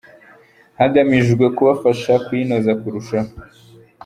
[0.79, 3.31] hagamijwe kubafasha kuyinoza kurushaho